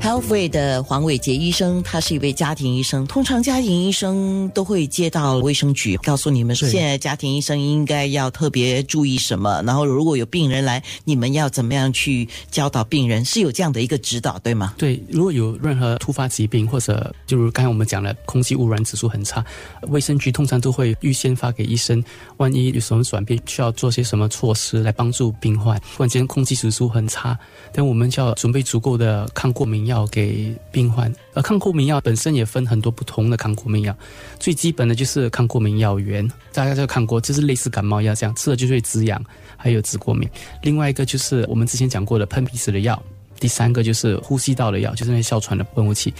[0.00, 3.06] ，Healthway 的黄伟杰医生，他是一位家庭医生。
[3.06, 9.62] 通常家庭医生都会接到卫生局，告诉你们说，现在家庭医生应该要特别注意什么。
[9.64, 13.24] 然后如果有病人来，你们要怎么样去教导病人？
[13.24, 14.74] 是有这样的一个指导，对吗？
[14.76, 19.44] 对，如果有任何突发疾病，或者就是刚才我们讲了，空气污染指数很差，
[19.82, 22.02] 卫生局通常都会预先发给医生，
[22.38, 25.80] 万一有什么转变，需要做些什么措施来帮助病患。
[25.96, 27.38] 突然间空气指数很差，
[27.72, 28.56] 但我们就要准。
[28.56, 33.96] 备足够的抗过敏药给病患，而抗过敏药本身也分很多不同的抗过敏药，
[34.38, 39.22] 最基本的就是抗过敏药源，大家就看过，就是类似感冒药这样，吃了就会止痒，
[39.56, 40.28] 还有止过敏。
[40.62, 43.02] 另外一个就是我们之前讲过的喷鼻子的药，
[43.40, 46.12] 第三个就是呼吸道的药，就是那哮喘的喷雾器。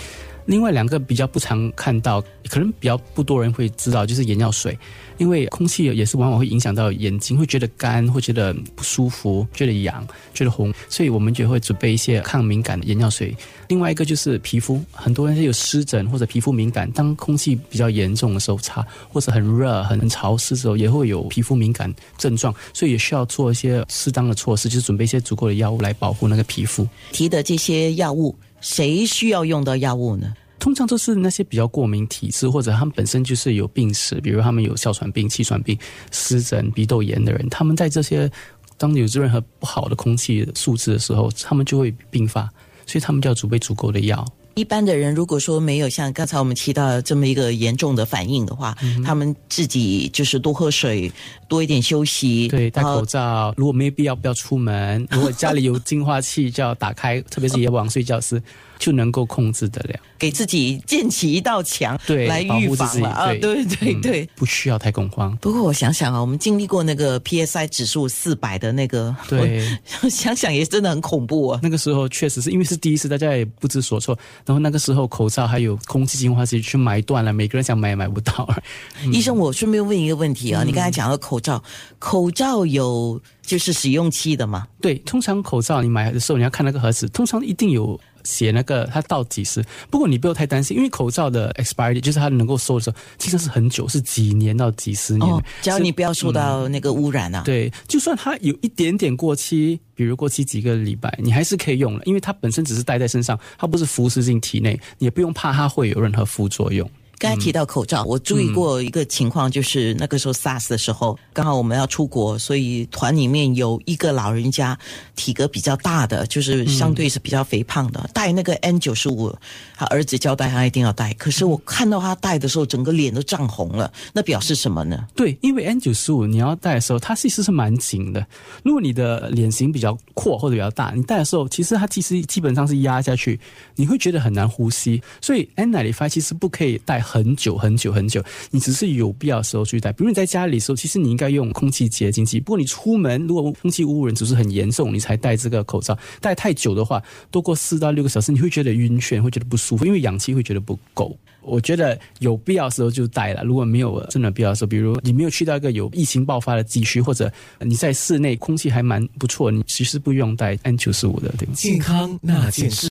[0.46, 4.78] 另外两个比较不常看到，可能比较不多人会知道，就是眼药水，
[5.18, 13.36] 因为空气也是往往会影响到眼睛，会觉得干，会觉得不舒服，觉得痒，觉得红，所以我们就会准备一些抗敏感的眼药水。
[13.68, 26.86] 另外一个就是皮肤，很多人有湿疹或者皮肤敏感，当空气比较严重的时候，擦或者很热、很潮湿的时候，也会有皮肤敏感症状，所以也需要做一些适当的措施，就是准备一些足够的药物来保护那个皮肤。
[27.10, 28.32] 提的这些药物。
[28.60, 30.32] 谁需要用到药物呢？
[30.58, 35.78] 通常都是那些比较过敏体质，或者他们本身就是有病史，比如他们有哮喘病、气喘病、
[36.10, 38.28] 湿疹、鼻窦炎的人，他们在这些
[38.76, 42.50] 当有任何不好的空气素质的时候，他们就会病发，
[42.84, 44.26] 所以他们就要储备足够的药。
[44.56, 51.12] 一般的人如果说没有像刚才我们提到这么一个严重的反应的话，他们自己就是多喝水，
[51.46, 53.52] 多一点休息，对，戴口罩。
[53.58, 55.06] 如果没必要，不要出门。
[55.12, 58.42] 如果家里有净化器，就要打开，特别是夜晚睡觉时。
[58.78, 63.26] 就能够控制得了，给自己建起一道墙，对，来预防了啊！
[63.34, 65.36] 对对对，不需要太恐慌。
[65.36, 69.66] 不过我想想啊，我们经历过那个 PSI 指数四百的那个，对，
[70.10, 71.60] 想想也真的很恐怖啊。
[71.62, 74.18] 那个时候确实是因为是第一次，大家也不知所措。
[74.44, 78.48] 然后那个时候口罩还有空气净化器去买断了，每个人想买也买不到。
[79.12, 81.62] 医生，我顺便问一个问题啊，你刚才讲到口罩，
[81.98, 84.66] 口罩有就是使用期的吗？
[84.80, 88.00] 对，通常口罩你买的时候你要看那个盒子，通常一定有。
[88.26, 89.64] 写那个它到几时？
[89.88, 95.44] 不过你不要太担心，因为口罩的 expiry 就是它能够收的时候，其实是很久，是几年到几十年。
[95.62, 97.42] 只要你不要受到那个污染啊。
[97.44, 106.90] 对，就算它有一点点过期，比如过期几个礼拜，你还是可以用了，因为它本身只是戴在身上，它不是服食进体内，你也不用怕它会有任何副作用。
[107.18, 114.78] 刚才提到口罩，我注意过一个情况，就是那个时候 SARS 的时候，刚好我们要出国，所以团里面有一个老人家，
[115.14, 119.34] 体格比较大的，就是相对是比较肥胖的，戴那个 N 九十五，
[119.74, 121.14] 他儿子交代他一定要戴。
[121.14, 125.06] 可是我看到他戴的时候，整个脸都涨红了，那表示什么呢？
[125.14, 128.26] 对，因为 N 九十五你要戴的时候，它其实是蛮紧的。
[128.62, 133.40] 如果你的脸型比较阔或者比较大，你戴的时候，其实它其实基本上是压下去，
[133.74, 135.02] 你会觉得很难呼吸。
[135.22, 137.05] 所以 N 九十五其实不可以戴。
[137.06, 139.92] 很久很久很久，你只是有必要时候去戴。
[139.92, 142.40] 比如你在家里的时候，其实你应该用空气洁净机。
[142.40, 145.96] 不过你出门如果空气污染只是很严重，你才戴这个口罩。
[146.20, 147.00] 戴太久的话，
[147.30, 151.16] 多过四到六个小时，你会觉得晕眩，会觉得不舒服，因为氧气会觉得不够。
[151.42, 153.44] 我觉得有必要时候就戴了。
[153.44, 161.46] 如果没有真的必要的时候，比如你没有去到一个有疫情爆发的地区，或者你在室内空气还蛮不错，你其实不用戴 N 九十五的，对？
[161.54, 162.76] 健康那件事。